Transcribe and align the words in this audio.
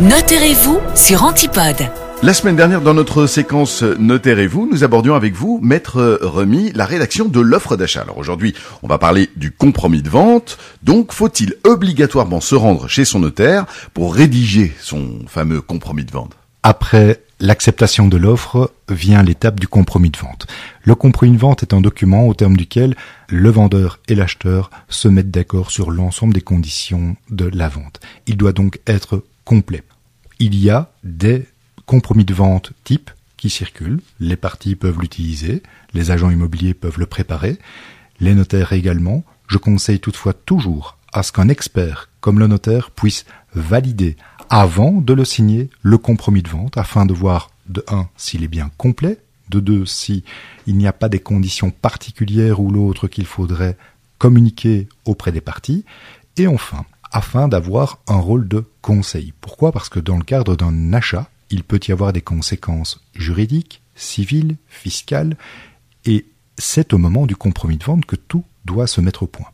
Notez-vous 0.00 0.80
sur 0.94 1.24
Antipode. 1.24 1.76
La 2.22 2.32
semaine 2.32 2.56
dernière, 2.56 2.80
dans 2.80 2.94
notre 2.94 3.26
séquence 3.26 3.82
Notez-vous, 3.82 4.66
nous 4.72 4.82
abordions 4.82 5.14
avec 5.14 5.34
vous, 5.34 5.60
Maître 5.62 6.18
Remy, 6.22 6.72
la 6.72 6.86
rédaction 6.86 7.26
de 7.26 7.38
l'offre 7.38 7.76
d'achat. 7.76 8.00
Alors 8.00 8.16
aujourd'hui, 8.16 8.54
on 8.82 8.86
va 8.86 8.96
parler 8.96 9.28
du 9.36 9.50
compromis 9.50 10.00
de 10.00 10.08
vente. 10.08 10.56
Donc, 10.82 11.12
faut-il 11.12 11.54
obligatoirement 11.64 12.40
se 12.40 12.54
rendre 12.54 12.88
chez 12.88 13.04
son 13.04 13.18
notaire 13.18 13.66
pour 13.92 14.14
rédiger 14.14 14.72
son 14.80 15.18
fameux 15.26 15.60
compromis 15.60 16.06
de 16.06 16.12
vente? 16.12 16.32
Après 16.62 17.20
l'acceptation 17.38 18.08
de 18.08 18.16
l'offre 18.16 18.72
vient 18.88 19.22
l'étape 19.22 19.60
du 19.60 19.68
compromis 19.68 20.08
de 20.08 20.16
vente. 20.16 20.46
Le 20.82 20.94
compromis 20.94 21.32
de 21.32 21.38
vente 21.38 21.62
est 21.62 21.74
un 21.74 21.82
document 21.82 22.26
au 22.26 22.32
terme 22.32 22.56
duquel 22.56 22.96
le 23.28 23.50
vendeur 23.50 23.98
et 24.08 24.14
l'acheteur 24.14 24.70
se 24.88 25.08
mettent 25.08 25.30
d'accord 25.30 25.70
sur 25.70 25.90
l'ensemble 25.90 26.32
des 26.32 26.40
conditions 26.40 27.16
de 27.28 27.50
la 27.52 27.68
vente. 27.68 28.00
Il 28.26 28.38
doit 28.38 28.52
donc 28.52 28.80
être 28.86 29.22
Il 30.38 30.54
y 30.54 30.70
a 30.70 30.92
des 31.02 31.46
compromis 31.86 32.24
de 32.24 32.34
vente 32.34 32.72
type 32.84 33.10
qui 33.36 33.50
circulent, 33.50 34.00
les 34.20 34.36
parties 34.36 34.76
peuvent 34.76 35.00
l'utiliser, 35.00 35.62
les 35.92 36.12
agents 36.12 36.30
immobiliers 36.30 36.74
peuvent 36.74 37.00
le 37.00 37.06
préparer, 37.06 37.58
les 38.20 38.34
notaires 38.34 38.72
également. 38.72 39.24
Je 39.48 39.58
conseille 39.58 39.98
toutefois 39.98 40.34
toujours 40.34 40.98
à 41.12 41.24
ce 41.24 41.32
qu'un 41.32 41.48
expert 41.48 42.10
comme 42.20 42.38
le 42.38 42.46
notaire 42.46 42.92
puisse 42.92 43.24
valider 43.54 44.16
avant 44.50 44.92
de 44.92 45.14
le 45.14 45.24
signer 45.24 45.68
le 45.82 45.98
compromis 45.98 46.42
de 46.42 46.48
vente 46.48 46.76
afin 46.76 47.04
de 47.04 47.14
voir 47.14 47.50
de 47.68 47.84
1 47.88 48.08
s'il 48.16 48.44
est 48.44 48.48
bien 48.48 48.70
complet, 48.76 49.18
de 49.48 49.58
2 49.58 49.84
si 49.84 50.22
il 50.68 50.76
n'y 50.76 50.86
a 50.86 50.92
pas 50.92 51.08
des 51.08 51.18
conditions 51.18 51.70
particulières 51.70 52.60
ou 52.60 52.70
l'autre 52.70 53.08
qu'il 53.08 53.26
faudrait 53.26 53.76
communiquer 54.18 54.88
auprès 55.06 55.32
des 55.32 55.40
parties 55.40 55.84
et 56.36 56.46
enfin 56.46 56.84
afin 57.10 57.48
d'avoir 57.48 57.98
un 58.06 58.18
rôle 58.18 58.48
de 58.48 58.64
conseil. 58.82 59.32
Pourquoi? 59.40 59.72
Parce 59.72 59.88
que 59.88 60.00
dans 60.00 60.16
le 60.16 60.24
cadre 60.24 60.56
d'un 60.56 60.92
achat, 60.92 61.28
il 61.50 61.64
peut 61.64 61.80
y 61.86 61.92
avoir 61.92 62.12
des 62.12 62.20
conséquences 62.20 63.00
juridiques, 63.14 63.82
civiles, 63.94 64.56
fiscales, 64.68 65.36
et 66.04 66.26
c'est 66.58 66.92
au 66.92 66.98
moment 66.98 67.26
du 67.26 67.36
compromis 67.36 67.76
de 67.76 67.84
vente 67.84 68.06
que 68.06 68.16
tout 68.16 68.44
doit 68.64 68.86
se 68.86 69.00
mettre 69.00 69.24
au 69.24 69.26
point. 69.26 69.48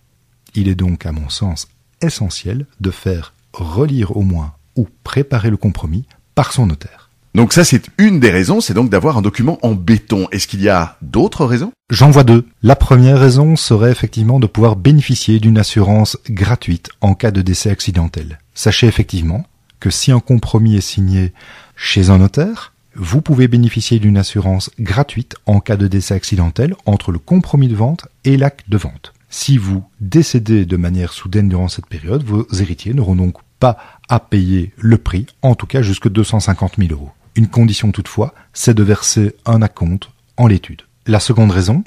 Il 0.55 0.69
est 0.69 0.75
donc, 0.75 1.07
à 1.07 1.13
mon 1.13 1.29
sens, 1.29 1.69
essentiel 2.01 2.67
de 2.81 2.91
faire 2.91 3.35
relire 3.53 4.17
au 4.17 4.23
moins 4.23 4.55
ou 4.77 4.89
préparer 5.05 5.51
le 5.51 5.57
compromis 5.57 6.05
par 6.35 6.53
son 6.53 6.67
notaire. 6.67 7.06
Donc 7.37 7.53
ça, 7.53 7.65
c'est 7.65 7.91
une 7.99 8.19
des 8.19 8.31
raisons, 8.31 8.63
c'est 8.63 8.73
donc 8.73 8.89
d'avoir 8.89 9.19
un 9.19 9.23
document 9.23 9.59
en 9.61 9.75
béton. 9.75 10.27
Est-ce 10.33 10.47
qu'il 10.47 10.63
y 10.63 10.71
a 10.71 10.97
d'autres 11.03 11.45
raisons? 11.45 11.71
J'en 11.91 12.09
vois 12.09 12.25
deux. 12.25 12.47
La 12.63 12.77
première 12.77 13.21
raison 13.21 13.57
serait 13.57 13.91
effectivement 13.91 14.41
de 14.41 14.47
pouvoir 14.47 14.75
bénéficier 14.75 15.39
d'une 15.39 15.59
assurance 15.59 16.17
gratuite 16.31 16.89
en 17.03 17.13
cas 17.13 17.31
de 17.31 17.43
décès 17.43 17.69
accidentel. 17.69 18.39
Sachez 18.55 18.87
effectivement 18.87 19.45
que 19.81 19.91
si 19.91 20.13
un 20.13 20.21
compromis 20.21 20.77
est 20.77 20.81
signé 20.81 21.35
chez 21.77 22.09
un 22.09 22.17
notaire, 22.17 22.73
vous 22.95 23.21
pouvez 23.21 23.49
bénéficier 23.49 23.99
d'une 23.99 24.17
assurance 24.17 24.71
gratuite 24.81 25.37
en 25.45 25.61
cas 25.61 25.77
de 25.77 25.89
décès 25.89 26.15
accidentel 26.15 26.75
entre 26.87 27.13
le 27.13 27.19
compromis 27.19 27.69
de 27.69 27.77
vente 27.77 28.09
et 28.25 28.39
l'acte 28.39 28.65
de 28.71 28.79
vente. 28.79 29.13
Si 29.29 29.59
vous 29.59 29.85
décédez 30.01 30.65
de 30.65 30.77
manière 30.79 31.13
soudaine 31.13 31.51
durant 31.51 31.69
cette 31.69 31.85
période, 31.85 32.25
vos 32.25 32.47
héritiers 32.59 32.95
n'auront 32.95 33.15
donc 33.15 33.35
pas 33.61 33.77
à 34.09 34.21
payer 34.21 34.73
le 34.79 34.97
prix, 34.97 35.27
en 35.43 35.55
tout 35.55 35.67
cas 35.67 35.83
jusque 35.83 36.09
250 36.09 36.77
000 36.79 36.93
euros. 36.93 37.11
Une 37.37 37.49
condition 37.49 37.93
toutefois, 37.93 38.35
c'est 38.55 38.73
de 38.73 38.83
verser 38.83 39.37
un 39.45 39.61
acompte 39.61 40.11
en 40.39 40.47
l'étude. 40.47 40.83
La 41.07 41.21
seconde 41.21 41.51
raison, 41.51 41.85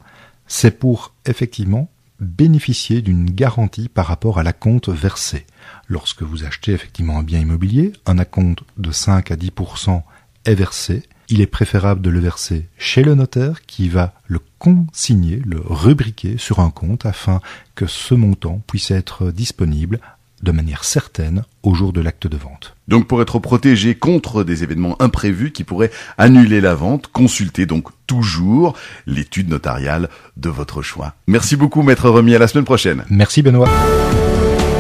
c'est 0.48 0.78
pour 0.78 1.14
effectivement 1.26 1.90
bénéficier 2.20 3.02
d'une 3.02 3.32
garantie 3.32 3.90
par 3.90 4.06
rapport 4.06 4.38
à 4.38 4.44
l'acompte 4.44 4.90
versé. 4.90 5.48
Lorsque 5.88 6.22
vous 6.22 6.44
achetez 6.44 6.74
effectivement 6.74 7.18
un 7.18 7.24
bien 7.24 7.40
immobilier, 7.40 7.94
un 8.06 8.20
acompte 8.20 8.64
de 8.78 8.92
5 8.92 9.32
à 9.32 9.36
10% 9.36 10.04
est 10.46 10.54
versé. 10.54 11.02
Il 11.30 11.42
est 11.42 11.48
préférable 11.48 12.02
de 12.02 12.12
le 12.12 12.20
verser 12.20 12.68
chez 12.78 13.04
le 13.04 13.16
notaire 13.16 13.66
qui 13.66 13.90
va 13.90 14.14
le 14.28 14.40
consigner, 14.60 15.42
le 15.46 15.62
rubriquer 15.64 16.38
sur 16.38 16.60
un 16.60 16.70
compte 16.70 17.08
afin 17.08 17.42
que 17.74 17.88
ce 17.88 18.14
montant 18.14 18.62
puisse 18.68 18.92
être 18.92 19.32
disponible 19.32 20.00
de 20.44 20.52
manière 20.52 20.84
certaine 20.84 21.44
au 21.64 21.74
jour 21.74 21.94
de 21.94 22.02
l'acte 22.02 22.28
de 22.28 22.38
vente. 22.38 22.76
Donc 22.88 23.08
pour 23.08 23.22
être 23.22 23.40
protégé 23.40 23.96
contre 23.96 24.44
des 24.44 24.64
événements 24.64 24.96
imprévus 25.02 25.52
qui 25.52 25.64
pourraient 25.64 25.92
annuler 26.18 26.62
la 26.62 26.76
vente, 26.76 27.08
consultez 27.08 27.66
donc 27.66 27.90
toujours 28.08 28.76
l'étude 29.06 29.50
notariale 29.50 30.10
de 30.38 30.50
votre 30.50 30.82
choix. 30.82 31.14
Merci 31.28 31.56
beaucoup 31.56 31.82
maître 31.82 32.10
Remy, 32.10 32.36
à 32.36 32.40
la 32.40 32.48
semaine 32.48 32.66
prochaine. 32.66 33.04
Merci 33.10 33.42
Benoît. 33.42 33.70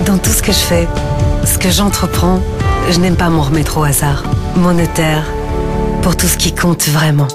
Dans 0.06 0.18
tout 0.18 0.32
ce 0.32 0.42
que 0.42 0.52
je 0.52 0.58
fais, 0.58 0.88
ce 1.46 1.58
que 1.58 1.70
j'entreprends, 1.70 2.42
je 2.90 3.00
n'aime 3.00 3.16
pas 3.16 3.30
m'en 3.30 3.44
remettre 3.44 3.78
au 3.78 3.84
hasard. 3.84 4.24
Mon 4.56 4.74
notaire, 4.74 5.26
pour 6.02 6.18
tout 6.18 6.28
ce 6.28 6.38
qui 6.38 6.56
compte 6.56 6.88
vraiment. 6.90 7.28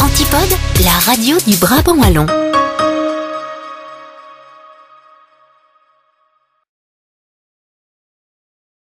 Antipode, 0.00 0.58
la 0.84 0.92
radio 1.04 1.36
du 1.46 1.56
Brabant 1.56 1.96
Wallon. 1.96 2.49